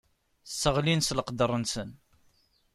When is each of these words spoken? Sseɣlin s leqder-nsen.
Sseɣlin 0.49 1.01
s 1.03 1.09
leqder-nsen. 1.17 1.89